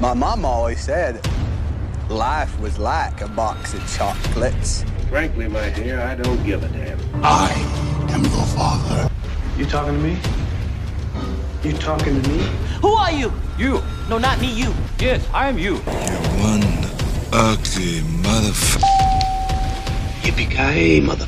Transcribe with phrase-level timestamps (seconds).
[0.00, 1.26] My mom always said
[2.08, 4.84] life was like a box of chocolates.
[5.08, 7.00] Frankly, my dear, I don't give a damn.
[7.24, 7.50] I
[8.10, 9.10] am your father.
[9.56, 10.16] You talking to me?
[11.64, 12.38] You talking to me?
[12.80, 13.32] Who are you?
[13.58, 13.82] You.
[14.08, 14.72] No, not me, you.
[15.00, 15.74] Yes, I am you.
[15.74, 16.62] You one
[17.32, 18.84] ugly motherfucker.
[20.22, 21.26] Yippee-ki-yay, mother...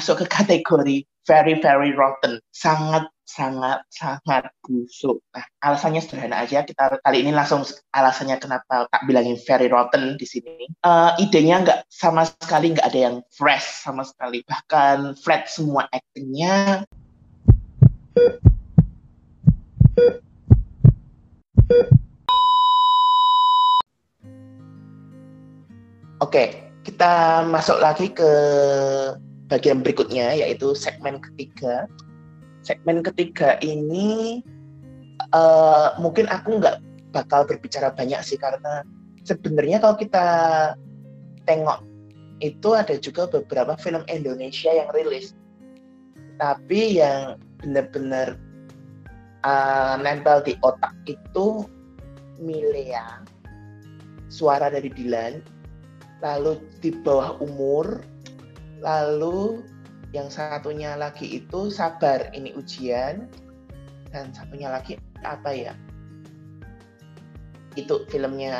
[0.00, 5.20] masuk ke kategori very very rotten, sangat sangat sangat busuk.
[5.36, 6.64] Nah, alasannya sederhana aja.
[6.64, 10.72] Kita kali ini langsung alasannya kenapa tak bilangin very rotten di sini.
[10.80, 14.40] Uh, idenya nggak sama sekali nggak ada yang fresh sama sekali.
[14.48, 16.88] Bahkan flat semua actingnya.
[26.24, 28.32] Oke, kita masuk lagi ke
[29.50, 31.90] bagian berikutnya yaitu segmen ketiga.
[32.62, 34.40] Segmen ketiga ini
[35.34, 38.86] uh, mungkin aku nggak bakal berbicara banyak sih karena
[39.26, 40.26] sebenarnya kalau kita
[41.44, 41.82] tengok
[42.40, 45.36] itu ada juga beberapa film Indonesia yang rilis
[46.40, 48.40] tapi yang benar-benar
[49.44, 51.68] uh, nempel di otak itu
[52.40, 53.20] Milea
[54.32, 55.44] suara dari Dilan
[56.24, 58.00] lalu di bawah umur
[58.80, 59.64] lalu
[60.10, 63.30] yang satunya lagi itu sabar ini ujian.
[64.10, 65.72] Dan satunya lagi apa ya?
[67.78, 68.56] Itu filmnya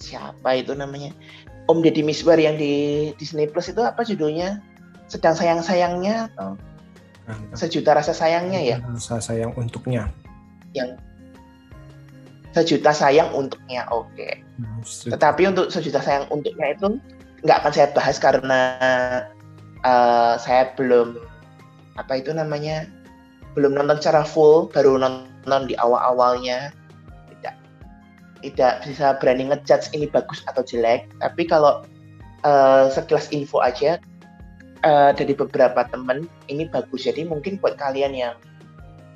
[0.00, 1.12] siapa itu namanya?
[1.66, 4.64] Om Deddy Miswar yang di Disney Plus itu apa judulnya?
[5.10, 6.56] Sedang sayang sayangnya atau
[7.52, 8.76] sejuta rasa sayangnya ya?
[8.80, 10.08] Rasa sayang untuknya.
[10.72, 10.96] Yang
[12.56, 14.08] sejuta sayang untuknya oke.
[14.16, 14.40] Okay.
[15.12, 16.96] tetapi untuk sejuta sayang untuknya itu
[17.46, 18.60] nggak akan saya bahas karena
[19.86, 21.22] uh, saya belum
[21.94, 22.90] apa itu namanya
[23.54, 26.74] belum nonton secara full baru nonton di awal-awalnya.
[27.30, 27.54] Tidak
[28.42, 31.06] tidak bisa berani ngejudge ini bagus atau jelek.
[31.22, 31.86] Tapi kalau
[32.42, 34.02] uh, sekilas info aja
[34.82, 37.06] uh, dari beberapa temen ini bagus.
[37.06, 38.34] Jadi mungkin buat kalian yang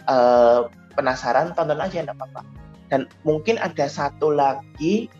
[0.07, 2.47] uh, penasaran tonton aja enggak apa-apa.
[2.91, 5.11] Dan mungkin ada satu lagi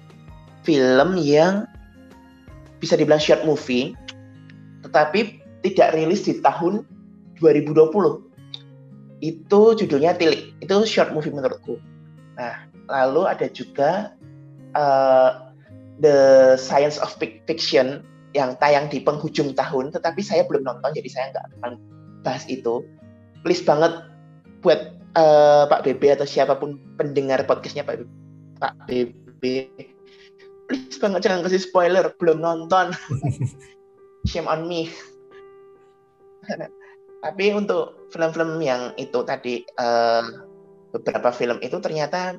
[0.63, 1.67] film yang
[2.81, 3.93] bisa dibilang short movie,
[4.83, 6.83] tetapi tidak rilis di tahun
[7.39, 9.21] 2020.
[9.21, 10.57] Itu judulnya Tilik.
[10.65, 11.77] Itu short movie menurutku.
[12.41, 14.17] Nah, lalu ada juga
[14.73, 15.53] uh,
[16.01, 18.01] The Science of Fiction
[18.33, 21.73] yang tayang di penghujung tahun, tetapi saya belum nonton, jadi saya nggak akan
[22.25, 22.81] bahas itu.
[23.45, 24.09] Please banget
[24.65, 28.05] buat uh, Pak BB atau siapa pun pendengar podcastnya Pak
[28.61, 29.69] Pak BB
[30.71, 32.95] please banget jangan kasih spoiler belum nonton.
[34.31, 34.87] Shame on me.
[37.27, 40.23] Tapi untuk film-film yang itu tadi uh,
[40.95, 42.39] beberapa film itu ternyata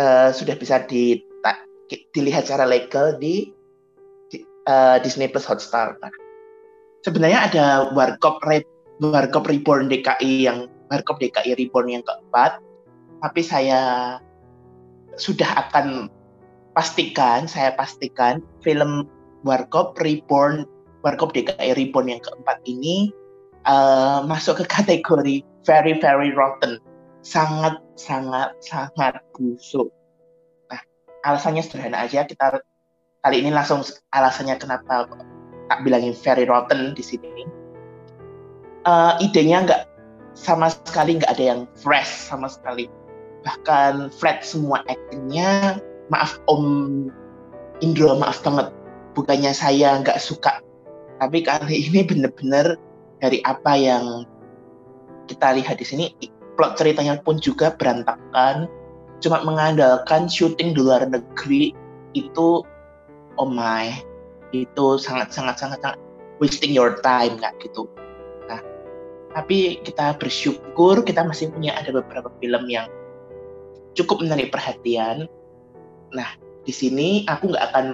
[0.00, 1.60] uh, sudah bisa di, ta,
[2.16, 3.52] dilihat secara legal di,
[4.32, 5.94] di uh, Disney Plus Hotstar.
[7.04, 8.64] Sebenarnya ada Warkop Re,
[8.98, 12.58] Warkop Reborn DKI yang Warkop DKI Reborn yang keempat,
[13.22, 14.18] tapi saya
[15.14, 16.10] sudah akan
[16.76, 19.08] pastikan, saya pastikan film
[19.48, 20.68] Warkop Reborn,
[21.00, 23.08] Warkop DKI Reborn yang keempat ini
[23.64, 26.76] uh, masuk ke kategori very very rotten,
[27.24, 29.88] sangat sangat sangat busuk.
[30.68, 30.80] Nah,
[31.24, 32.28] alasannya sederhana aja.
[32.28, 32.60] Kita
[33.24, 33.80] kali ini langsung
[34.12, 35.08] alasannya kenapa
[35.72, 37.48] tak bilangin very rotten di sini.
[38.84, 39.82] Uh, idenya nggak
[40.36, 42.86] sama sekali nggak ada yang fresh sama sekali
[43.42, 45.80] bahkan flat semua actingnya
[46.10, 46.64] maaf Om
[47.84, 48.72] Indro maaf banget.
[49.12, 50.60] Bukannya saya nggak suka.
[51.20, 52.76] Tapi kali ini bener-bener
[53.20, 54.28] dari apa yang
[55.26, 56.04] kita lihat di sini
[56.56, 58.68] plot ceritanya pun juga berantakan.
[59.20, 61.72] Cuma mengandalkan syuting di luar negeri
[62.12, 62.64] itu
[63.36, 63.92] oh my
[64.52, 66.00] itu sangat sangat sangat sangat
[66.40, 67.88] wasting your time nggak gitu.
[68.48, 68.60] Nah
[69.36, 72.88] tapi kita bersyukur kita masih punya ada beberapa film yang
[73.96, 75.28] cukup menarik perhatian
[76.16, 76.32] Nah,
[76.64, 77.86] di sini aku nggak akan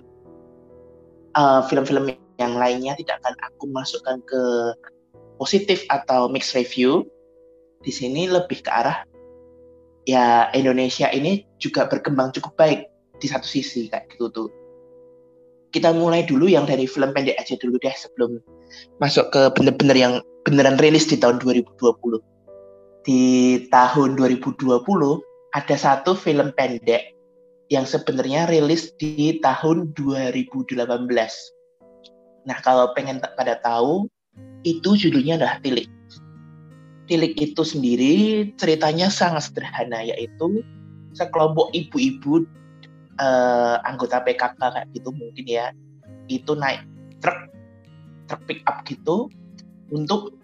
[1.35, 4.43] uh, film-film yang lainnya tidak akan aku masukkan ke
[5.43, 7.03] positif atau mixed review.
[7.83, 9.03] Di sini lebih ke arah
[10.07, 12.81] ya Indonesia ini juga berkembang cukup baik
[13.19, 14.49] di satu sisi kayak gitu tuh.
[15.73, 18.39] Kita mulai dulu yang dari film pendek aja dulu deh sebelum
[19.01, 20.15] masuk ke bener-bener yang
[20.47, 21.83] beneran rilis di tahun 2020.
[23.03, 23.23] Di
[23.73, 24.79] tahun 2020
[25.53, 27.12] ada satu film pendek
[27.73, 30.77] yang sebenarnya rilis di tahun 2018.
[32.45, 34.13] Nah, kalau pengen pada tahu,
[34.61, 35.89] itu judulnya adalah Tilik.
[37.09, 38.15] Tilik itu sendiri
[38.61, 40.61] ceritanya sangat sederhana, yaitu
[41.17, 42.45] sekelompok ibu-ibu
[43.17, 45.73] uh, anggota PKK kayak gitu mungkin ya,
[46.29, 46.85] itu naik
[47.25, 47.49] truk,
[48.29, 49.33] truk pick up gitu,
[49.89, 50.37] untuk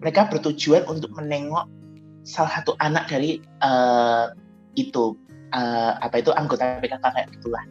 [0.00, 1.68] mereka bertujuan untuk menengok
[2.24, 4.32] salah satu anak dari uh,
[4.72, 5.14] itu
[5.54, 7.64] uh, apa itu anggota PKK kayak gitulah.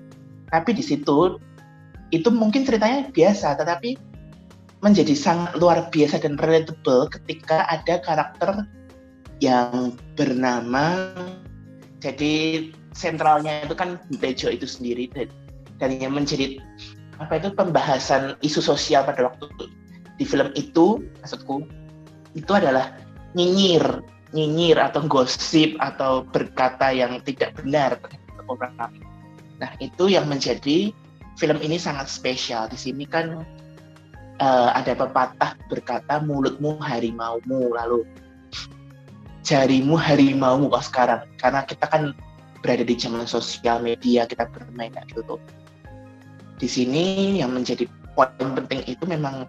[0.49, 1.37] Tapi di situ
[2.11, 3.95] itu mungkin ceritanya biasa, tetapi
[4.81, 8.65] menjadi sangat luar biasa dan relatable ketika ada karakter
[9.41, 11.13] yang bernama
[12.01, 12.65] jadi
[12.97, 15.29] sentralnya itu kan Bejo itu sendiri dan,
[15.77, 16.57] dan yang menjadi
[17.21, 19.45] apa itu pembahasan isu sosial pada waktu
[20.17, 21.65] di film itu maksudku
[22.33, 22.97] itu adalah
[23.37, 24.01] nyinyir
[24.31, 28.75] nyinyir atau gosip atau berkata yang tidak benar terhadap orang
[29.61, 30.89] Nah, itu yang menjadi
[31.37, 32.65] film ini sangat spesial.
[32.65, 33.45] Di sini kan
[34.41, 38.01] uh, ada pepatah berkata mulutmu harimaumu, lalu
[39.45, 41.21] jarimu harimaumu kok sekarang.
[41.37, 42.17] Karena kita kan
[42.65, 45.37] berada di zaman sosial media, kita bermain gitu.
[46.57, 47.85] Di sini yang menjadi
[48.17, 49.45] poin penting itu memang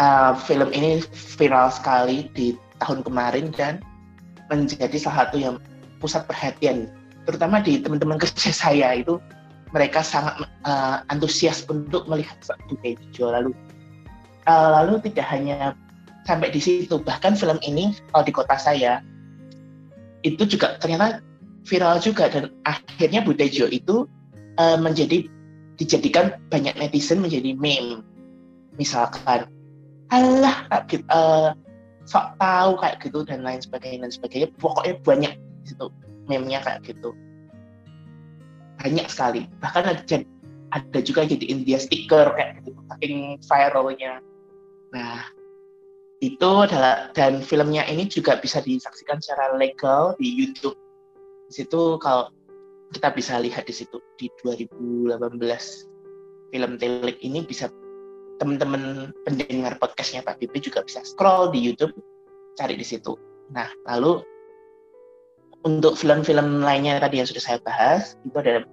[0.00, 1.04] uh, film ini
[1.36, 3.84] viral sekali di tahun kemarin dan
[4.48, 5.56] menjadi salah satu yang
[6.00, 6.88] pusat perhatian
[7.28, 9.20] terutama di teman-teman kerja saya itu.
[9.70, 12.34] Mereka sangat uh, antusias untuk melihat
[12.66, 13.54] budaya hijau lalu.
[14.50, 15.78] Uh, lalu tidak hanya
[16.26, 18.98] sampai di situ bahkan film ini kalau di kota saya
[20.26, 21.22] itu juga ternyata
[21.62, 24.10] viral juga dan akhirnya Budejo itu
[24.58, 25.30] uh, menjadi
[25.78, 28.02] dijadikan banyak netizen menjadi meme.
[28.74, 29.46] Misalkan
[30.10, 30.66] Allah
[31.10, 31.54] uh,
[32.06, 34.48] sok tahu kayak gitu dan lain sebagainya dan sebagainya.
[34.58, 35.86] Pokoknya banyak situ
[36.26, 37.14] meme-nya kayak gitu.
[38.82, 39.46] Banyak sekali.
[39.62, 40.16] Bahkan ada
[40.70, 44.22] ada juga jadi India stiker kayak gitu saking viralnya.
[44.94, 45.26] Nah
[46.20, 50.76] itu adalah dan filmnya ini juga bisa disaksikan secara legal di YouTube.
[51.50, 52.30] Di situ kalau
[52.90, 55.14] kita bisa lihat di situ di 2018
[56.50, 57.70] film Telik ini bisa
[58.40, 61.92] teman-teman pendengar podcastnya Pak Bibi juga bisa scroll di YouTube
[62.56, 63.14] cari di situ.
[63.52, 64.24] Nah, lalu
[65.68, 68.64] untuk film-film lainnya tadi yang sudah saya bahas itu ada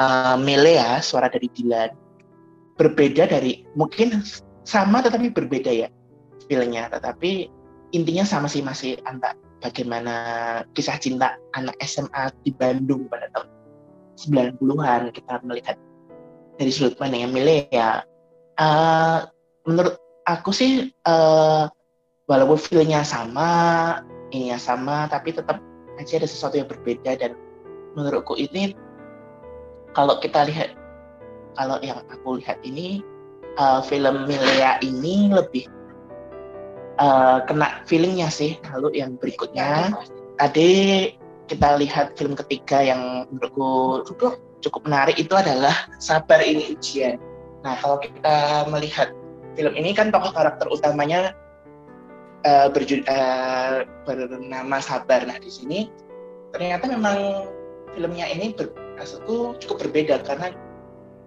[0.00, 1.92] uh, Melea, suara dari Dilan.
[2.80, 4.24] Berbeda dari mungkin
[4.64, 5.92] sama tetapi berbeda ya
[6.48, 7.52] filmnya, tetapi
[7.92, 10.14] intinya sama sih masih antar bagaimana
[10.72, 13.48] kisah cinta anak SMA di Bandung pada tahun
[14.56, 15.76] 90-an kita melihat
[16.56, 18.02] dari sudut pandang Melea
[18.62, 19.18] uh,
[19.66, 21.66] menurut aku sih uh,
[22.30, 23.50] walaupun feelnya sama
[24.30, 25.58] ini ya sama tapi tetap
[25.98, 27.18] aja ada sesuatu yang berbeda.
[27.18, 27.34] Dan
[27.98, 28.72] menurutku ini
[29.92, 30.72] kalau kita lihat
[31.58, 33.04] kalau yang aku lihat ini
[33.60, 35.68] uh, film Milea ini lebih
[37.02, 38.56] uh, kena feelingnya sih.
[38.72, 39.92] Lalu yang berikutnya
[40.40, 41.12] tadi
[41.50, 44.00] kita lihat film ketiga yang menurutku
[44.62, 47.31] cukup menarik itu adalah Sabar Ini Ujian
[47.62, 49.14] Nah, kalau kita melihat
[49.54, 51.34] film ini kan tokoh karakter utamanya
[52.42, 55.22] uh, berju uh, bernama Sabar.
[55.26, 55.86] Nah, di sini
[56.52, 57.48] ternyata memang
[57.94, 58.72] filmnya ini ber,
[59.62, 60.52] cukup berbeda karena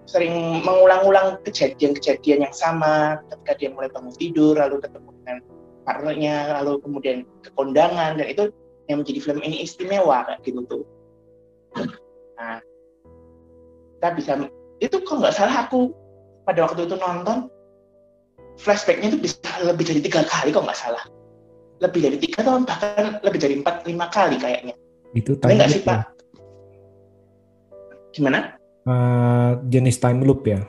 [0.05, 5.37] sering mengulang-ulang kejadian-kejadian yang sama ketika dia mulai bangun tidur lalu ketemu dengan
[5.81, 8.53] partnernya lalu kemudian ke kondangan dan itu
[8.85, 10.83] yang menjadi film ini istimewa kayak gitu tuh
[12.37, 12.61] nah
[13.97, 14.31] kita bisa
[14.77, 15.89] itu kok nggak salah aku
[16.45, 17.49] pada waktu itu nonton
[18.61, 21.03] flashbacknya itu bisa lebih dari tiga kali kok nggak salah.
[21.83, 24.75] Lebih dari tiga atau bahkan lebih dari empat lima kali kayaknya.
[25.11, 26.07] Itu time nggak sih pak?
[28.15, 28.55] Gimana?
[28.87, 30.63] Uh, jenis time loop ya.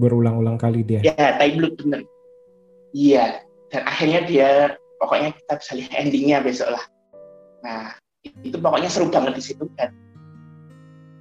[0.00, 1.04] Berulang-ulang kali dia.
[1.04, 2.02] Ya time loop bener.
[2.90, 4.50] Iya dan akhirnya dia
[4.98, 6.84] pokoknya kita bisa lihat endingnya besok lah.
[7.62, 7.94] Nah
[8.42, 9.94] itu pokoknya seru banget di situ dan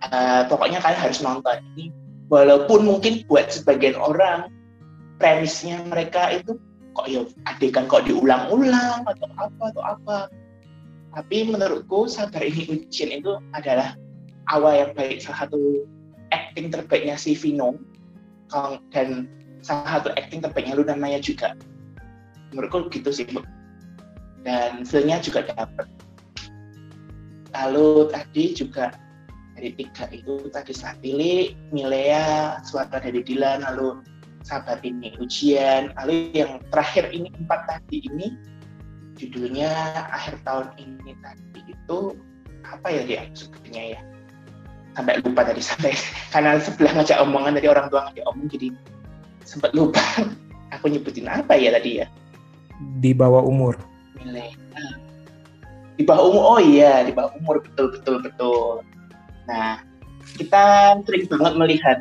[0.09, 1.61] uh, pokoknya kalian harus nonton.
[1.77, 1.93] Ini
[2.29, 4.53] walaupun mungkin buat sebagian orang
[5.17, 6.55] premisnya mereka itu
[6.95, 10.17] kok ya adegan kok diulang-ulang atau apa atau apa.
[11.09, 13.97] Tapi menurutku sabar ini ujian itu adalah
[14.53, 15.83] awal yang baik salah satu
[16.29, 17.75] acting terbaiknya si Vino.
[18.93, 19.29] Dan
[19.65, 21.57] salah satu acting terbaiknya Luna Maya juga.
[22.53, 23.25] Menurutku gitu sih
[24.43, 25.87] dan filmnya juga dapat
[27.51, 28.93] lalu tadi juga
[29.59, 33.99] dari tiga itu tadi saya pilih Milea, suara dari Dilan, lalu
[34.47, 38.39] sabar ini ujian, lalu yang terakhir ini empat tadi ini
[39.19, 39.67] judulnya
[40.15, 42.15] akhir tahun ini tadi itu
[42.63, 44.01] apa ya dia sebutnya ya?
[44.95, 45.91] Sampai lupa tadi sampai
[46.33, 48.71] karena sebelah ngajak omongan dari orang tua ngajak omong jadi
[49.43, 49.99] sempat lupa.
[50.79, 52.07] Aku nyebutin apa ya tadi ya?
[53.03, 53.75] Di bawah umur.
[54.19, 54.99] milenial
[55.99, 58.79] di bawah umur oh iya di bawah umur betul betul betul
[59.49, 59.81] nah
[60.37, 61.97] kita sering banget melihat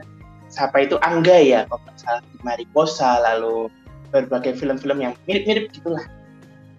[0.53, 3.73] siapa itu Angga ya kalau salah di Mariposa lalu
[4.09, 6.05] berbagai film-film yang mirip-mirip gitulah.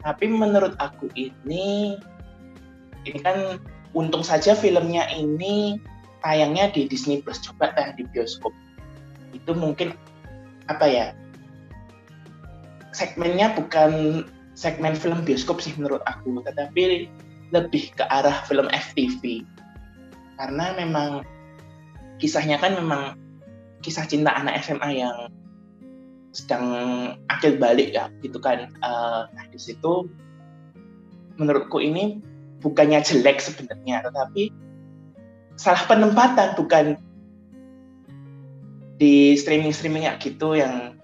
[0.02, 1.98] Tapi menurut aku ini
[3.06, 3.62] ini kan
[3.94, 5.78] untung saja filmnya ini
[6.26, 8.52] tayangnya di Disney Plus coba tayang di bioskop.
[9.34, 9.94] Itu mungkin
[10.70, 11.06] apa ya
[12.94, 14.24] segmennya bukan
[14.58, 17.08] segmen film bioskop sih menurut aku tetapi
[17.50, 19.46] lebih ke arah film FTV
[20.40, 21.28] karena memang
[22.18, 23.20] kisahnya kan memang
[23.84, 25.28] kisah cinta anak SMA yang
[26.32, 26.66] sedang
[27.28, 28.72] akil balik ya gitu kan.
[28.72, 30.08] Eh, nah di situ
[31.36, 32.24] menurutku ini
[32.60, 34.52] bukannya jelek sebenarnya tetapi
[35.56, 36.86] salah penempatan bukan
[39.00, 41.00] di streaming streaming ya gitu yang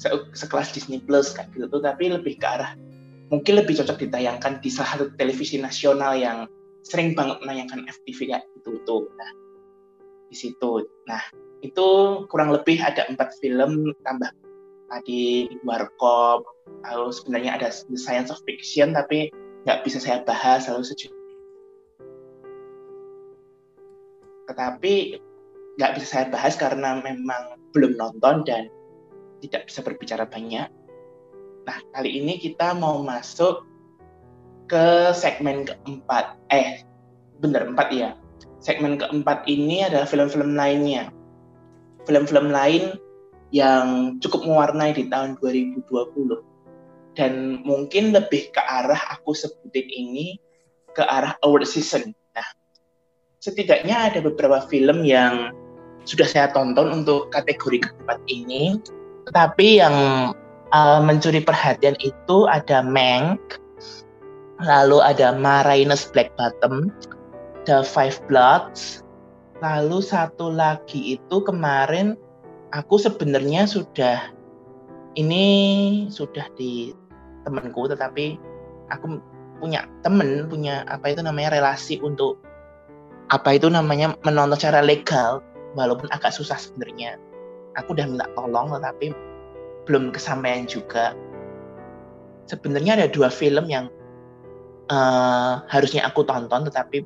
[0.00, 2.72] se- sekelas Disney Plus kayak gitu tapi lebih ke arah
[3.28, 6.48] mungkin lebih cocok ditayangkan di salah satu televisi nasional yang
[6.84, 9.30] sering banget menayangkan FTV kayak gitu tuh nah
[10.28, 11.22] di situ nah
[11.64, 11.86] itu
[12.28, 14.30] kurang lebih ada empat film tambah
[14.92, 16.44] tadi Warkop
[16.84, 19.32] lalu sebenarnya ada The Science of Fiction tapi
[19.64, 21.08] nggak bisa saya bahas lalu seju
[24.44, 25.18] tetapi
[25.80, 28.70] nggak bisa saya bahas karena memang belum nonton dan
[29.42, 30.68] tidak bisa berbicara banyak.
[31.64, 33.64] Nah, kali ini kita mau masuk
[34.68, 36.38] ke segmen keempat.
[36.52, 36.84] Eh,
[37.40, 38.10] bener, empat ya.
[38.64, 41.12] Segmen keempat ini adalah film-film lainnya.
[42.08, 42.96] Film-film lain
[43.52, 45.84] yang cukup mewarnai di tahun 2020.
[47.14, 50.40] Dan mungkin lebih ke arah aku sebutin ini
[50.96, 52.10] ke arah award season.
[52.34, 52.48] Nah,
[53.38, 55.54] setidaknya ada beberapa film yang
[56.04, 58.80] sudah saya tonton untuk kategori keempat ini.
[59.30, 59.96] Tetapi yang
[60.74, 63.62] uh, mencuri perhatian itu ada Mank,
[64.64, 66.88] lalu ada Marinus Black Bottom,
[67.68, 69.04] The Five Bloods,
[69.60, 72.16] lalu satu lagi itu kemarin
[72.72, 74.32] aku sebenarnya sudah
[75.14, 75.46] ini
[76.10, 76.90] sudah di
[77.46, 78.40] temanku tetapi
[78.90, 79.20] aku
[79.62, 82.40] punya temen punya apa itu namanya relasi untuk
[83.32, 85.40] apa itu namanya menonton secara legal
[85.78, 87.16] walaupun agak susah sebenarnya.
[87.80, 89.14] Aku udah minta tolong tetapi
[89.88, 91.16] belum kesampaian juga.
[92.46, 93.88] Sebenarnya ada dua film yang
[94.90, 97.04] uh, harusnya aku tonton tetapi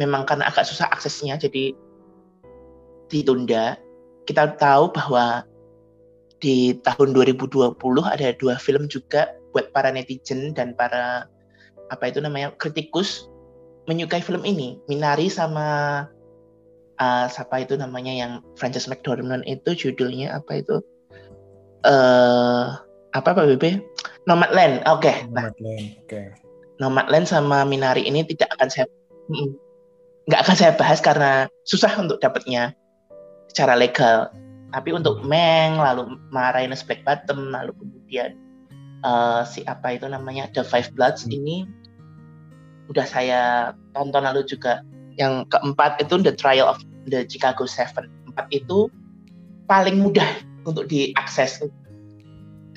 [0.00, 1.72] memang karena agak susah aksesnya jadi
[3.10, 3.78] ditunda.
[4.26, 5.46] Kita tahu bahwa
[6.42, 11.24] di tahun 2020 ada dua film juga buat para netizen dan para
[11.88, 13.30] apa itu namanya kritikus
[13.86, 14.76] menyukai film ini.
[14.90, 16.04] Minari sama
[16.98, 20.82] uh, siapa itu namanya yang Frances McDormand itu judulnya apa itu?
[21.86, 22.74] Uh,
[23.14, 23.80] apa Pak BB
[24.26, 24.82] Nomadland.
[24.90, 25.16] Oke okay.
[25.30, 25.48] nah.
[25.48, 26.45] Nomadland, oke.
[26.76, 28.86] Nomadland sama Minari ini tidak akan saya
[30.26, 32.74] nggak akan saya bahas karena susah untuk dapatnya
[33.50, 34.30] secara legal.
[34.74, 38.36] Tapi untuk Meng lalu Marinus Black Bottom lalu kemudian
[39.06, 41.64] uh, si apa itu namanya The Five Bloods ini
[42.92, 44.26] udah saya tonton.
[44.26, 44.82] Lalu juga
[45.16, 48.10] yang keempat itu The Trial of the Chicago Seven.
[48.28, 48.90] Empat itu
[49.70, 50.28] paling mudah
[50.68, 51.62] untuk diakses.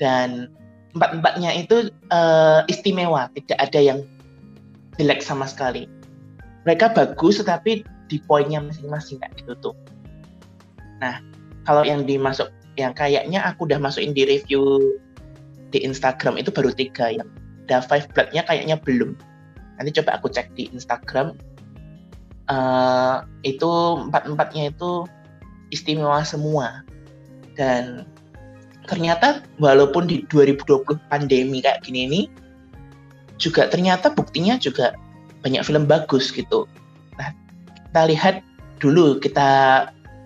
[0.00, 0.48] Dan
[0.96, 3.98] empat-empatnya itu uh, istimewa tidak ada yang
[4.98, 5.86] jelek sama sekali.
[6.68, 9.76] Mereka bagus tetapi di poinnya masing-masing kayak gitu tuh
[11.00, 11.16] nah
[11.64, 14.78] kalau yang dimasuk yang kayaknya aku udah masukin di review
[15.70, 17.30] di Instagram itu baru tiga yang.
[17.70, 19.14] The Five Blood-nya kayaknya belum.
[19.78, 21.38] Nanti coba aku cek di Instagram.
[22.50, 23.70] Uh, itu
[24.10, 25.06] empat empatnya itu
[25.70, 26.82] istimewa semua.
[27.54, 28.10] Dan
[28.90, 32.20] ternyata walaupun di 2020 pandemi kayak gini ini
[33.38, 34.98] juga ternyata buktinya juga
[35.46, 36.66] banyak film bagus gitu.
[37.16, 37.30] Nah
[37.70, 38.34] kita lihat
[38.82, 39.48] dulu kita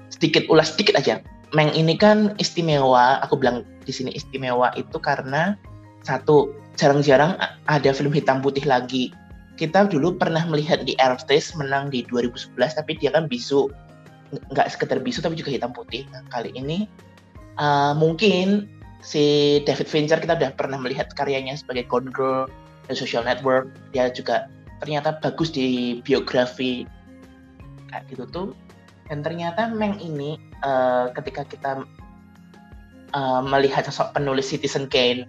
[0.08, 1.20] sedikit ulas sedikit aja.
[1.54, 5.54] Meng ini kan istimewa aku bilang di sini istimewa itu karena
[6.02, 7.38] satu jarang-jarang
[7.70, 9.14] ada film hitam putih lagi.
[9.54, 13.70] Kita dulu pernah melihat di Aerospace menang di 2011 tapi dia kan bisu.
[14.50, 16.02] Nggak sekedar bisu tapi juga hitam putih.
[16.10, 16.90] Nah, kali ini
[17.58, 18.68] uh, mungkin
[19.04, 22.48] si David Fincher kita udah pernah melihat karyanya sebagai Gone Girl
[22.88, 23.68] dan Social Network.
[23.92, 24.48] Dia juga
[24.80, 26.88] ternyata bagus di biografi.
[27.92, 28.48] Kayak gitu tuh.
[29.12, 31.84] Dan ternyata Meng ini uh, ketika kita
[33.12, 35.28] uh, melihat sosok penulis Citizen Kane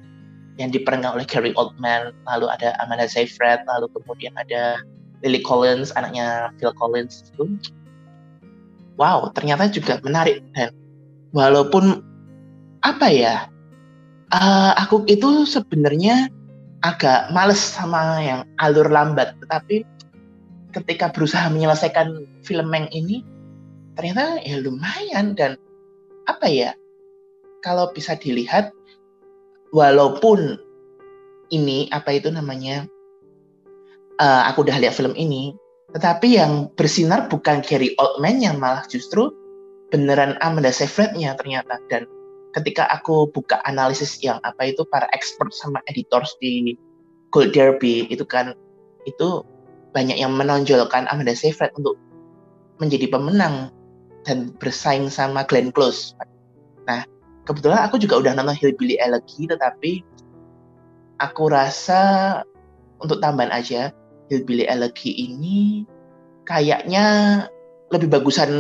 [0.56, 4.80] yang diperankan oleh Gary Oldman, lalu ada Amanda Seyfried, lalu kemudian ada
[5.26, 7.58] Lily Collins anaknya Phil Collins itu
[8.96, 10.72] wow ternyata juga menarik dan.
[11.36, 12.00] Walaupun
[12.86, 13.50] apa ya?
[14.30, 16.30] Uh, aku itu sebenarnya
[16.86, 19.86] agak males sama yang alur lambat tetapi
[20.74, 23.22] ketika berusaha menyelesaikan film yang ini
[23.98, 25.58] ternyata ya lumayan dan
[26.26, 26.74] apa ya
[27.62, 28.74] kalau bisa dilihat
[29.74, 30.58] walaupun
[31.54, 32.90] ini apa itu namanya
[34.22, 35.54] uh, aku udah lihat film ini
[35.96, 39.32] tetapi yang bersinar bukan Gary Oldman yang malah justru
[39.96, 41.80] beneran Amanda Seyfried-nya ternyata.
[41.88, 42.04] Dan
[42.56, 46.80] ketika aku buka analisis yang apa itu para expert sama editors di
[47.36, 48.56] Gold Derby itu kan
[49.04, 49.44] itu
[49.92, 52.00] banyak yang menonjolkan Amanda Seyfried untuk
[52.80, 53.72] menjadi pemenang
[54.24, 56.16] dan bersaing sama Glenn Close.
[56.88, 57.04] Nah,
[57.44, 60.04] kebetulan aku juga udah nonton Hillbilly Elegy tetapi
[61.20, 62.42] aku rasa
[63.04, 63.92] untuk tambahan aja
[64.32, 65.84] Hillbilly Elegy ini
[66.48, 67.06] kayaknya
[67.92, 68.52] lebih bagusan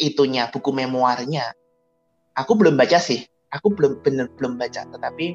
[0.00, 1.54] itunya buku memoirnya.
[2.34, 3.22] Aku belum baca sih,
[3.54, 4.86] aku belum bener belum baca.
[4.90, 5.26] Tetapi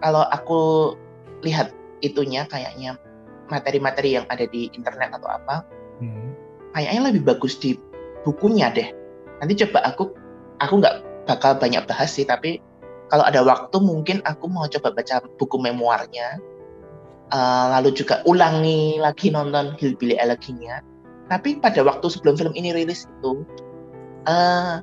[0.00, 0.94] kalau aku
[1.42, 2.96] lihat itunya kayaknya
[3.50, 5.66] materi-materi yang ada di internet atau apa,
[5.98, 6.30] hmm.
[6.78, 7.74] kayaknya lebih bagus di
[8.22, 8.88] bukunya deh.
[9.42, 10.14] Nanti coba aku,
[10.62, 12.62] aku nggak bakal banyak bahas sih, tapi
[13.10, 16.38] kalau ada waktu mungkin aku mau coba baca buku memoirnya
[17.34, 20.82] uh, lalu juga ulangi lagi nonton Hillbilly Elegy-nya.
[21.30, 23.46] Tapi pada waktu sebelum film ini rilis itu,
[24.26, 24.82] uh,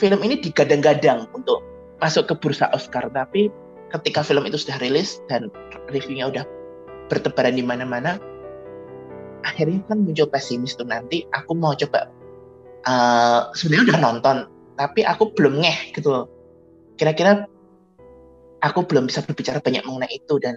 [0.00, 1.60] film ini digadang-gadang untuk
[2.00, 3.04] masuk ke bursa Oscar.
[3.12, 3.52] Tapi
[3.92, 5.52] ketika film itu sudah rilis dan
[5.92, 6.44] reviewnya udah
[7.12, 8.16] bertebaran di mana-mana,
[9.44, 12.08] akhirnya kan muncul pesimis tuh nanti aku mau coba
[12.88, 14.36] uh, sebenarnya udah nonton,
[14.80, 16.24] tapi aku belum ngeh gitu.
[16.96, 17.44] Kira-kira
[18.64, 20.56] aku belum bisa berbicara banyak mengenai itu dan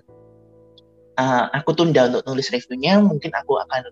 [1.19, 3.91] uh, aku tunda untuk nulis reviewnya mungkin aku akan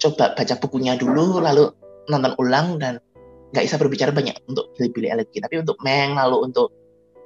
[0.00, 1.70] coba baca bukunya dulu lalu
[2.08, 3.02] nonton ulang dan
[3.50, 6.70] nggak bisa berbicara banyak untuk Billy Elegy tapi untuk Meng lalu untuk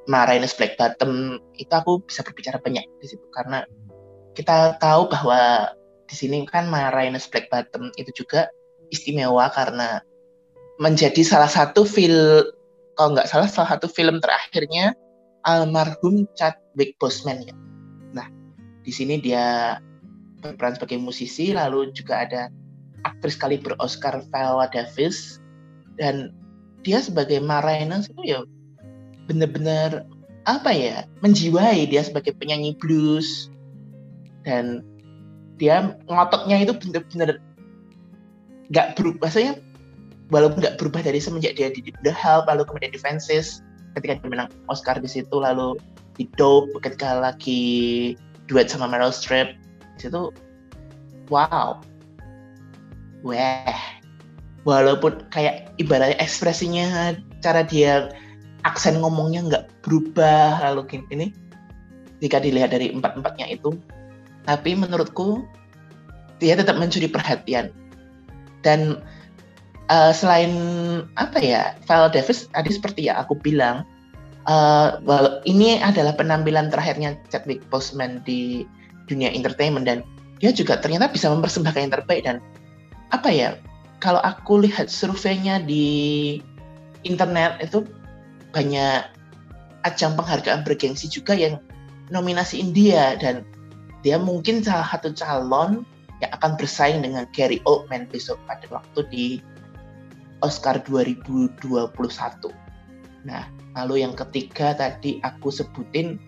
[0.05, 3.25] Marinus Black Bottom itu aku bisa berbicara banyak di situ.
[3.33, 3.65] Karena
[4.37, 5.73] kita tahu bahwa
[6.05, 8.53] di sini kan Marinus Black Bottom itu juga
[8.93, 10.05] istimewa karena
[10.77, 12.45] menjadi salah satu film
[12.95, 14.93] kalau nggak salah salah satu film terakhirnya
[15.49, 17.55] almarhum Chadwick Boseman ya.
[18.85, 19.81] Di sini dia
[20.45, 22.53] berperan sebagai musisi, lalu juga ada
[23.09, 25.41] aktris kaliber Oscar Viola Davis
[25.99, 26.35] dan
[26.85, 28.45] dia sebagai Marinas itu ya
[29.25, 30.05] benar-benar
[30.45, 33.49] apa ya menjiwai dia sebagai penyanyi blues.
[34.45, 34.85] Dan
[35.57, 37.41] dia ngototnya itu benar-benar
[38.69, 39.57] nggak berubah saya
[40.29, 43.61] walaupun nggak berubah dari semenjak dia di The Help lalu kemudian di Fences
[43.97, 45.79] ketika dia menang Oscar di situ lalu
[46.19, 48.15] di Dope ketika lagi
[48.51, 49.57] duet sama Meryl Streep
[49.97, 50.33] di situ
[51.31, 51.81] wow.
[53.25, 54.04] Wah
[54.65, 58.13] walaupun kayak ibaratnya ekspresinya cara dia
[58.65, 60.61] aksen ngomongnya nggak berubah.
[60.73, 61.27] Lalu ini
[62.19, 63.77] jika dilihat dari empat empatnya itu
[64.45, 65.45] tapi menurutku
[66.41, 67.73] dia tetap mencuri perhatian.
[68.65, 69.01] Dan
[69.93, 70.53] uh, selain
[71.21, 73.85] apa ya Val Davis tadi seperti ya aku bilang
[74.49, 78.65] uh, well, ini adalah penampilan terakhirnya Chadwick Boseman di
[79.05, 80.01] dunia entertainment dan
[80.41, 82.37] dia juga ternyata bisa mempersembahkan yang terbaik dan
[83.13, 83.49] apa ya
[84.05, 86.37] kalau aku lihat surveinya di
[87.09, 87.89] internet itu
[88.53, 89.09] banyak
[89.89, 91.57] ajang penghargaan bergengsi juga yang
[92.13, 93.49] nominasi India dan
[94.05, 95.89] dia mungkin salah satu calon
[96.21, 99.27] yang akan bersaing dengan Gary Oldman besok pada waktu di
[100.45, 101.57] Oscar 2021.
[103.25, 106.19] Nah, Lalu yang ketiga tadi aku sebutin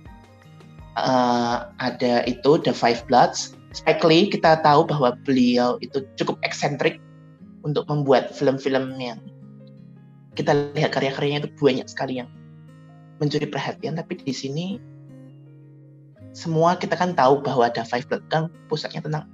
[0.99, 3.55] uh, ada itu The Five Bloods.
[3.71, 6.99] Spike Lee kita tahu bahwa beliau itu cukup eksentrik
[7.67, 9.19] untuk membuat film-film yang
[10.39, 12.31] kita lihat karya-karyanya itu banyak sekali yang
[13.19, 14.79] mencuri perhatian tapi di sini
[16.37, 19.25] semua kita kan tahu bahwa The Five Bloods kan pusatnya tentang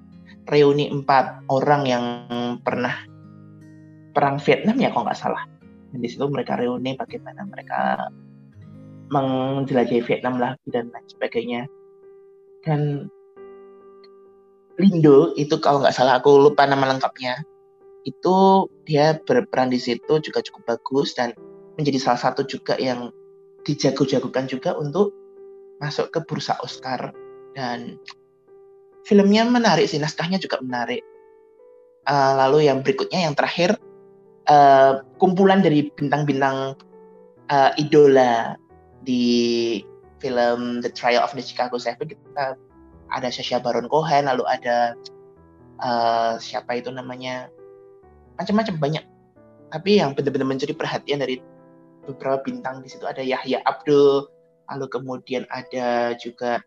[0.46, 2.04] reuni empat orang yang
[2.62, 2.94] pernah
[4.14, 5.42] perang Vietnam ya kalau nggak salah.
[5.90, 8.06] Dan di situ mereka reuni bagaimana mereka
[9.10, 11.62] menjelajahi Vietnam lagi dan lain sebagainya.
[12.62, 13.10] Dan
[14.78, 17.42] Lindo itu kalau nggak salah aku lupa nama lengkapnya
[18.02, 21.32] itu dia berperan di situ juga cukup bagus dan
[21.78, 23.14] menjadi salah satu juga yang
[23.62, 25.14] dijago-jagokan juga untuk
[25.78, 27.14] masuk ke bursa Oscar.
[27.54, 27.98] Dan
[29.06, 31.02] filmnya menarik sih naskahnya juga menarik.
[32.02, 33.78] Uh, lalu yang berikutnya yang terakhir
[34.50, 36.74] uh, kumpulan dari bintang-bintang
[37.46, 38.58] uh, idola
[39.06, 39.78] di
[40.18, 42.10] film The Trial of the Chicago Seven.
[42.10, 42.58] Kita
[43.12, 44.96] ada Sacha Baron Cohen lalu ada
[45.82, 47.52] eh, siapa itu namanya
[48.36, 49.04] macam-macam banyak.
[49.72, 51.40] Tapi yang benar-benar mencuri perhatian dari
[52.04, 54.26] beberapa bintang di situ ada Yahya Abdul
[54.70, 56.60] lalu kemudian ada juga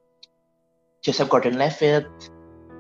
[1.04, 2.08] Joseph Gordon-Levitt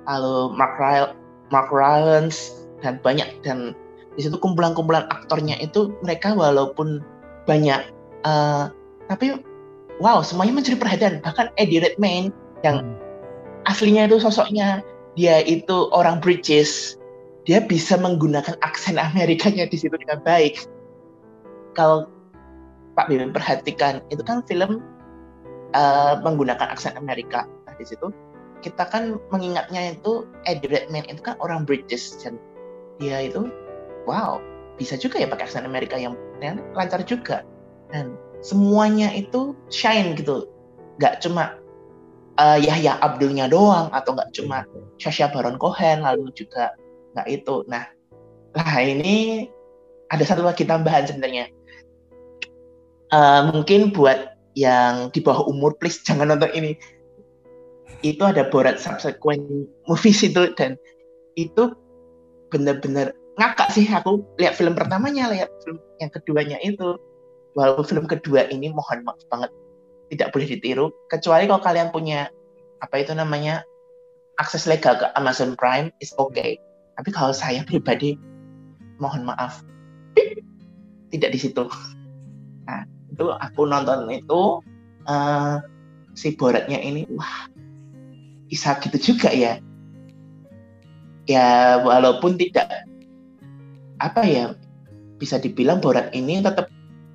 [0.05, 1.13] lalu Mark Ryle,
[1.53, 3.27] Mark Rylance dan banyak.
[3.45, 3.77] Dan
[4.17, 7.01] di situ kumpulan-kumpulan aktornya itu mereka walaupun
[7.45, 7.85] banyak
[8.25, 8.65] eh,
[9.05, 9.37] tapi
[10.01, 11.21] wow semuanya mencuri perhatian.
[11.21, 12.33] Bahkan Eddie Redmayne
[12.65, 12.97] yang Hmm.
[13.69, 14.81] aslinya itu sosoknya
[15.17, 16.97] dia itu orang British
[17.45, 20.65] dia bisa menggunakan aksen Amerikanya di situ dengan baik.
[21.77, 22.09] Kalau
[22.97, 24.81] Pak Bim perhatikan itu kan film
[25.77, 27.45] eh, menggunakan aksen Amerika.
[27.69, 28.09] Nah di situ
[28.65, 32.41] kita kan mengingatnya itu Eddie Redmayne itu kan orang British dan
[32.97, 33.45] dia itu
[34.09, 34.41] wow
[34.81, 37.45] bisa juga ya pakai aksen Amerika yang yang lancar juga.
[37.93, 40.49] Dan semuanya itu shine gitu.
[40.97, 41.61] Nggak cuma
[42.41, 44.65] eh, Yahya Abdulnya doang atau nggak cuma
[44.97, 46.73] Sacha Baron Cohen lalu juga
[47.15, 47.63] nggak itu.
[47.71, 47.87] Nah
[48.51, 49.47] lah ini
[50.11, 51.47] ada satu lagi tambahan sebenarnya.
[53.15, 56.75] Eh, mungkin buat yang di bawah umur please jangan nonton ini.
[58.03, 59.41] Itu ada Borat subsequent
[59.87, 60.75] movies itu dan
[61.39, 61.73] itu
[62.51, 66.99] bener-bener ngakak sih aku lihat film pertamanya lihat film yang keduanya itu.
[67.55, 69.51] Walaupun film kedua ini mohon maaf banget
[70.11, 70.85] tidak boleh ditiru.
[71.07, 72.27] Kecuali kalau kalian punya
[72.83, 73.63] apa itu namanya
[74.35, 76.59] akses legal ke Amazon Prime is okay
[76.95, 78.19] tapi kalau saya pribadi
[78.99, 79.63] mohon maaf
[81.11, 81.67] tidak di situ
[82.65, 84.41] nah itu aku nonton itu
[85.07, 85.55] eh,
[86.15, 87.47] si Boratnya ini wah
[88.47, 89.59] bisa gitu juga ya
[91.25, 92.69] ya walaupun tidak
[93.99, 94.45] apa ya
[95.17, 96.69] bisa dibilang Borat ini tetap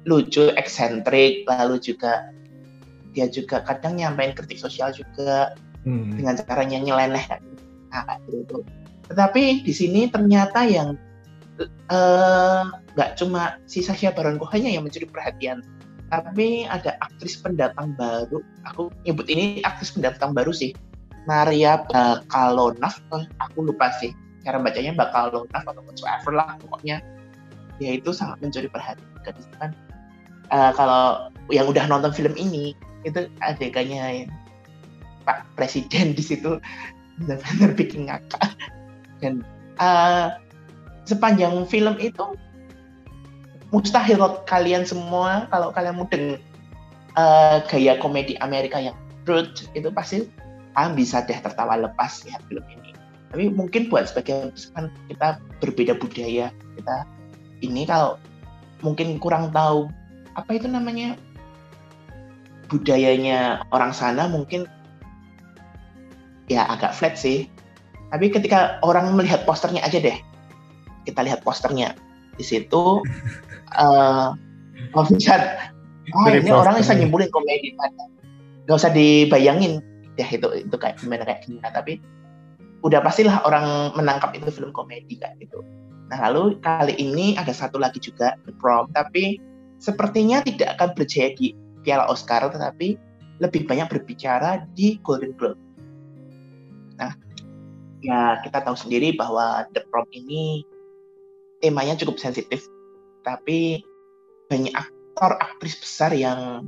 [0.08, 2.32] lucu eksentrik lalu juga
[3.12, 5.52] dia juga kadang nyampein kritik sosial juga
[5.84, 6.12] Hmm.
[6.12, 7.24] dengan caranya nyeleneh.
[7.88, 8.60] Nah, gitu.
[9.10, 10.94] Tetapi di sini ternyata yang
[11.90, 12.62] eh,
[12.94, 15.66] nggak cuma si Sasha Baron Cohen yang mencuri perhatian,
[16.14, 18.38] tapi ada aktris pendatang baru.
[18.70, 20.70] Aku nyebut ini aktris pendatang baru sih,
[21.26, 22.94] Maria Bakalonov.
[23.18, 24.14] Eh, Aku lupa sih
[24.46, 27.02] cara bacanya Bakalonov atau whatsoever lah pokoknya.
[27.82, 29.10] Dia itu sangat mencuri perhatian.
[29.26, 29.70] Jadi kan
[30.54, 34.30] eh, kalau yang udah nonton film ini itu adegannya
[35.26, 36.62] Pak Presiden di situ
[37.20, 38.54] benar-benar bikin ngakak
[39.20, 39.44] dan
[39.80, 40.26] eh,
[41.08, 42.36] sepanjang film itu
[43.70, 46.36] mustahil kalian semua kalau kalian mudeng
[47.14, 50.26] eh, gaya komedi Amerika yang brut itu pasti
[50.74, 52.90] kalian bisa deh tertawa lepas lihat film ini
[53.30, 56.96] tapi mungkin buat sebagian kan kita berbeda budaya kita
[57.62, 58.18] ini kalau
[58.82, 59.86] mungkin kurang tahu
[60.34, 61.14] apa itu namanya
[62.70, 64.64] budayanya orang sana mungkin
[66.46, 67.50] ya agak flat sih.
[68.10, 70.18] Tapi ketika orang melihat posternya aja deh,
[71.06, 71.94] kita lihat posternya
[72.34, 73.02] di situ,
[73.78, 74.28] uh,
[75.14, 75.34] bisa,
[76.14, 77.06] oh Dari ini orang bisa posternya.
[77.06, 78.04] nyimpulin komedi mana.
[78.66, 79.82] Gak usah dibayangin
[80.20, 81.96] ya itu itu kayak gimana kayak gimana tapi
[82.84, 85.64] udah pastilah orang menangkap itu film komedi kayak gitu.
[86.12, 89.40] Nah lalu kali ini ada satu lagi juga The Prom tapi
[89.80, 93.00] sepertinya tidak akan berjaya di Piala Oscar tetapi
[93.40, 95.60] lebih banyak berbicara di Golden Globe.
[97.00, 97.16] Nah,
[98.00, 100.64] ya kita tahu sendiri bahwa The Prom ini
[101.60, 102.64] temanya cukup sensitif,
[103.22, 103.84] tapi
[104.48, 106.66] banyak aktor aktris besar yang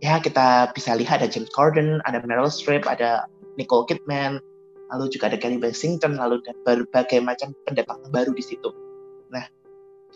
[0.00, 3.28] ya kita bisa lihat ada James Corden, ada Meryl Streep, ada
[3.60, 4.40] Nicole Kidman,
[4.88, 8.72] lalu juga ada Kelly Basington, lalu dan berbagai macam pendatang baru di situ.
[9.28, 9.44] Nah,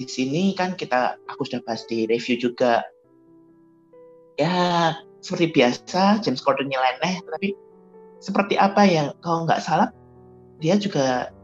[0.00, 2.80] di sini kan kita aku sudah bahas di review juga.
[4.40, 7.52] Ya, seperti biasa James Corden nyeleneh, tapi
[8.22, 9.92] seperti apa yang kalau nggak salah
[10.62, 11.34] dia juga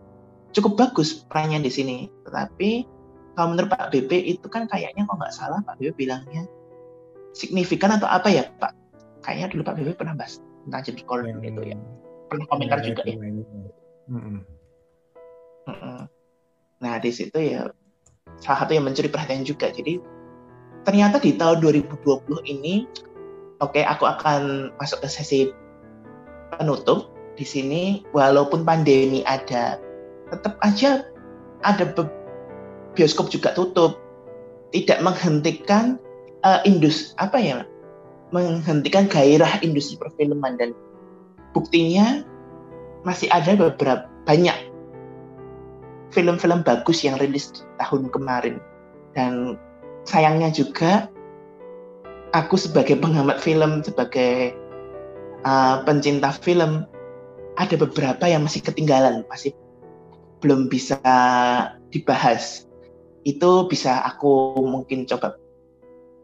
[0.54, 2.07] cukup bagus perannya di sini.
[2.22, 2.87] Tetapi
[3.35, 6.46] kalau menurut Pak BB itu kan kayaknya kalau nggak salah Pak BB bilangnya
[7.35, 8.72] signifikan atau apa ya Pak?
[9.26, 11.76] Kayaknya dulu Pak BB pernah bahas tentang James Corden itu ya.
[12.31, 13.18] Pernah komentar juga ya.
[14.09, 14.40] Mm-mm.
[16.78, 17.68] Nah di situ ya
[18.38, 19.68] salah satu yang mencuri perhatian juga.
[19.74, 19.98] Jadi
[20.87, 21.98] ternyata di tahun 2020
[22.48, 22.87] ini,
[23.61, 25.40] oke aku akan masuk ke sesi
[26.57, 27.83] penutup di sini.
[28.11, 29.79] Walaupun pandemi ada,
[30.35, 31.07] tetap aja
[31.62, 31.87] ada
[32.98, 33.96] bioskop juga tutup.
[34.74, 35.96] Tidak menghentikan
[36.44, 37.64] eh, industri apa ya,
[38.35, 40.77] menghentikan gairah industri perfilman dan
[41.57, 42.27] buktinya
[43.07, 44.68] masih ada beberapa banyak
[46.12, 48.61] film-film bagus yang rilis tahun kemarin
[49.16, 49.57] dan
[50.05, 51.09] sayangnya juga
[52.37, 54.53] aku sebagai penghemat film sebagai
[55.48, 56.85] uh, pencinta film
[57.59, 59.51] ada beberapa yang masih ketinggalan masih
[60.38, 61.03] belum bisa
[61.90, 62.71] dibahas.
[63.27, 65.35] Itu bisa aku mungkin coba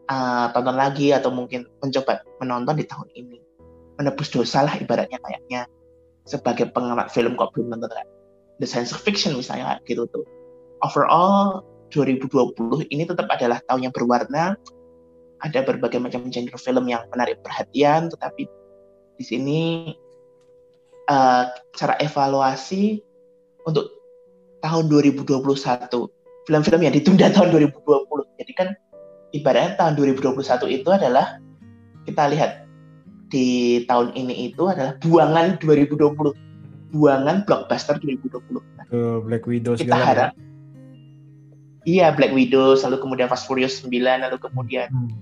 [0.07, 3.37] uh, tonton lagi atau mungkin mencoba menonton di tahun ini.
[3.99, 5.67] Menebus dosa lah ibaratnya kayaknya
[6.23, 8.07] sebagai pengamat film kok belum nonton kan?
[8.63, 10.23] The science fiction misalnya gitu tuh.
[10.87, 14.55] Overall 2020 ini tetap adalah tahun yang berwarna.
[15.43, 18.47] Ada berbagai macam genre film yang menarik perhatian tetapi
[19.19, 19.61] di sini
[21.09, 21.43] uh,
[21.75, 23.01] cara evaluasi
[23.65, 23.89] untuk
[24.61, 25.45] tahun 2021
[26.45, 28.67] film-film yang ditunda tahun 2020 jadi kan
[29.33, 31.41] ibaratnya tahun 2021 itu adalah
[32.05, 32.51] kita lihat
[33.33, 40.31] di tahun ini itu adalah buangan 2020 buangan blockbuster 2020 nah, Black Widow kita harap
[40.31, 40.41] ya?
[41.83, 45.17] iya Black Widow lalu kemudian Fast Furious 9 lalu kemudian hmm.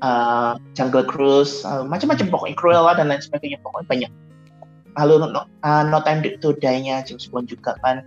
[0.00, 4.10] uh, Jungle Cruise uh, macam-macam pokoknya Cruella dan lain sebagainya pokoknya banyak
[5.00, 8.04] lalu no, uh, no Time to Die-nya James Bond juga kan.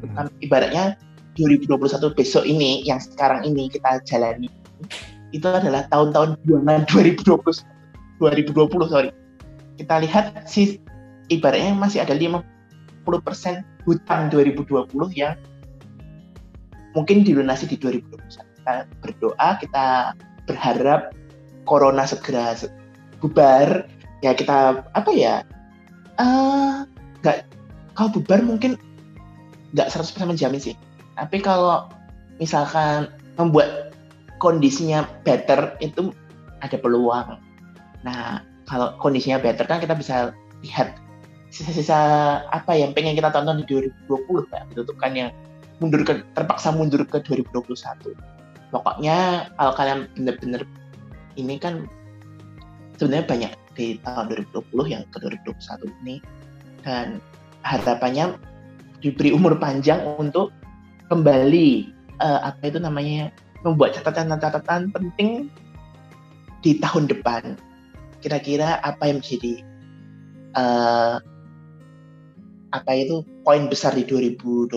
[0.00, 0.16] Hmm.
[0.16, 0.96] Kan ibaratnya
[1.36, 4.48] 2021 besok ini yang sekarang ini kita jalani
[5.30, 7.38] itu adalah tahun-tahun buangan 2020
[8.18, 9.10] 2020 sorry.
[9.78, 10.80] Kita lihat si
[11.32, 12.44] ibaratnya masih ada 50%
[13.88, 15.38] hutang 2020 yang
[16.92, 19.86] mungkin dilunasi di 2021 kita berdoa kita
[20.44, 21.14] berharap
[21.64, 22.58] corona segera
[23.22, 23.88] bubar.
[24.20, 25.40] Ya kita apa ya
[26.20, 26.84] uh,
[27.24, 27.48] nggak
[27.96, 28.76] kalau bubar mungkin
[29.72, 30.76] nggak 100% menjamin sih
[31.16, 31.88] tapi kalau
[32.40, 33.92] misalkan membuat
[34.40, 36.10] kondisinya better itu
[36.64, 37.36] ada peluang.
[38.02, 40.32] Nah, kalau kondisinya better kan kita bisa
[40.64, 40.96] lihat
[41.52, 41.98] sisa-sisa
[42.48, 44.72] apa yang pengen kita tonton di 2020 Pak.
[44.72, 45.30] Itu kan yang
[45.78, 48.16] mundur ke terpaksa mundur ke 2021.
[48.72, 50.62] Pokoknya kalau kalian bener-bener
[51.36, 51.84] ini kan
[52.96, 56.20] sebenarnya banyak di tahun 2020 yang ke 2021 ini
[56.84, 57.16] dan
[57.64, 58.36] harapannya
[59.00, 60.52] diberi umur panjang untuk
[61.08, 61.88] kembali
[62.20, 63.32] uh, apa itu namanya
[63.64, 65.48] membuat catatan-catatan penting
[66.60, 67.56] di tahun depan.
[68.20, 69.64] Kira-kira apa yang menjadi
[70.60, 71.16] uh,
[72.76, 74.76] apa itu poin besar di 2021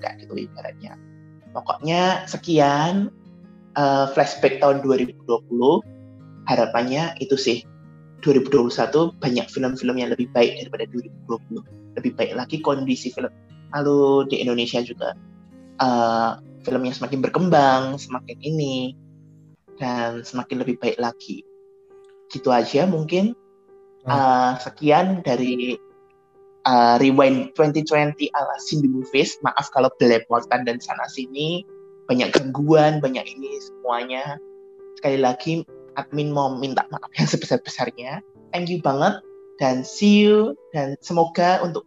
[0.00, 0.96] kayak gitu ibaratnya.
[1.52, 3.12] Pokoknya sekian
[3.76, 5.20] uh, flashback tahun 2020.
[6.48, 7.60] Harapannya itu sih
[8.22, 11.98] 2021 banyak film-film yang lebih baik daripada 2020.
[11.98, 13.30] Lebih baik lagi kondisi film.
[13.74, 15.14] Lalu di Indonesia juga
[15.78, 18.94] uh, filmnya semakin berkembang, semakin ini,
[19.78, 21.46] dan semakin lebih baik lagi.
[22.30, 23.34] Gitu aja mungkin.
[24.08, 25.76] Uh, sekian dari
[26.64, 29.36] uh, Rewind 2020 ala Cindy Movies.
[29.44, 31.62] Maaf kalau belepotan dan sana sini
[32.08, 34.40] banyak gangguan, banyak ini semuanya.
[34.96, 35.62] Sekali lagi
[35.98, 38.22] admin mau minta maaf yang sebesar-besarnya.
[38.54, 39.18] Thank you banget
[39.58, 41.82] dan see you dan semoga untuk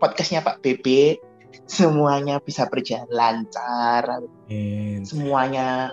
[0.00, 1.20] podcastnya Pak BB
[1.68, 5.04] semuanya bisa berjalan lancar Amin.
[5.04, 5.92] semuanya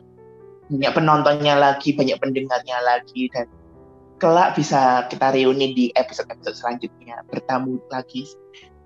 [0.71, 3.51] banyak penontonnya lagi banyak pendengarnya lagi dan
[4.19, 8.27] kelak bisa kita reuni di episode-episode selanjutnya bertamu lagi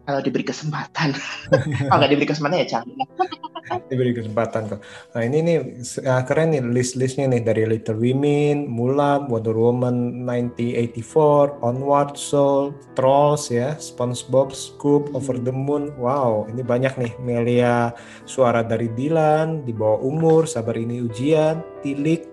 [0.03, 1.15] kalau diberi kesempatan.
[1.87, 3.07] kalau nggak diberi kesempatan ya jangan.
[3.89, 4.81] diberi kesempatan kok.
[5.15, 5.57] Nah ini nih
[6.03, 13.47] uh, keren nih list-listnya nih dari Little Women, Mulan, Wonder Woman 1984, Onward, Soul, Trolls
[13.47, 15.95] ya, SpongeBob, Scoop, Over the Moon.
[15.95, 17.13] Wow, ini banyak nih.
[17.23, 17.95] Melia
[18.27, 22.27] Suara dari Dilan, Di Bawah Umur, Sabar Ini Ujian, Tilik,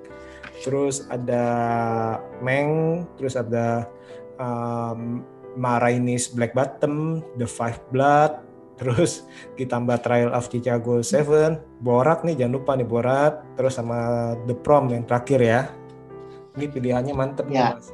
[0.66, 1.46] terus ada
[2.42, 3.86] Meng, terus ada
[4.42, 5.22] um,
[5.60, 8.40] Marainis Black Bottom, The Five Blood,
[8.80, 9.28] terus
[9.60, 14.88] ditambah Trial of Chicago Seven, Borat nih jangan lupa nih Borat, terus sama The Prom
[14.88, 15.60] yang terakhir ya.
[16.56, 17.52] Ini pilihannya mantep ya.
[17.52, 17.86] nih mas.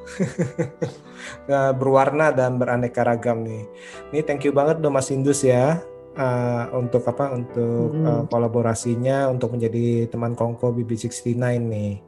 [1.51, 3.69] nah, berwarna dan beraneka ragam nih.
[4.15, 5.83] Ini thank you banget dong Mas Indus ya.
[6.17, 8.09] Uh, untuk apa untuk hmm.
[8.09, 12.01] uh, kolaborasinya untuk menjadi teman Kongko BB69 nih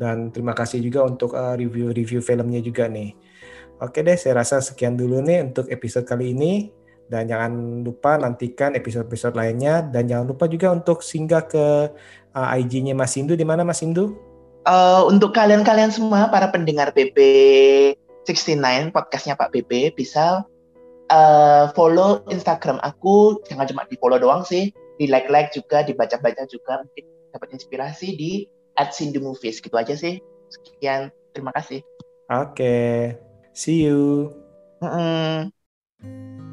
[0.00, 3.12] dan terima kasih juga untuk uh, review-review filmnya juga nih
[3.80, 6.68] Oke deh, saya rasa sekian dulu nih untuk episode kali ini.
[7.10, 9.80] Dan jangan lupa nantikan episode-episode lainnya.
[9.80, 11.90] Dan jangan lupa juga untuk singgah ke
[12.36, 13.34] uh, IG-nya Mas Indu.
[13.34, 14.14] Di mana Mas Indu?
[14.68, 17.18] Uh, untuk kalian-kalian semua, para pendengar BB
[18.28, 20.44] 69, podcastnya Pak BB, bisa
[21.08, 23.40] uh, follow Instagram aku.
[23.48, 24.70] Jangan cuma di follow doang sih.
[25.00, 26.84] Di like-like juga, dibaca-baca juga.
[26.84, 28.44] Mungkin dapat inspirasi di
[28.76, 29.64] at Movies.
[29.64, 30.20] Gitu aja sih.
[30.52, 31.80] Sekian, terima kasih.
[32.28, 32.54] Oke.
[32.54, 33.29] Okay.
[33.52, 34.32] See you.
[34.80, 36.49] Mm -mm.